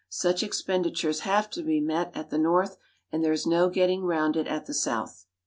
[0.09, 2.75] Such expenditures have to be met at the North;
[3.11, 5.27] and there is no getting round it at the South.